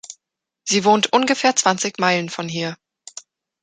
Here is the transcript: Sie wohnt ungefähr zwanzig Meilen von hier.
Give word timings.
Sie 0.63 0.83
wohnt 0.83 1.13
ungefähr 1.13 1.55
zwanzig 1.55 1.99
Meilen 1.99 2.29
von 2.29 2.47
hier. 2.49 2.75